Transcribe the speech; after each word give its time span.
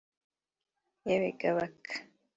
Yewe 1.07 1.29
ga 1.39 1.51
Baka 1.57 1.93